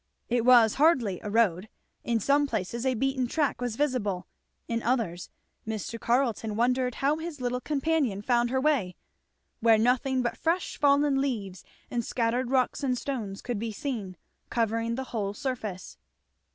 [0.29, 1.69] It was hardly a road;
[2.03, 4.25] in some places a beaten track was visible,
[4.67, 5.29] in others
[5.67, 5.99] Mr.
[5.99, 8.95] Carleton wondered how his little companion found her way,
[9.59, 14.17] where nothing but fresh fallen leaves and scattered rocks and stones could be seen,
[14.49, 15.99] covering the whole surface.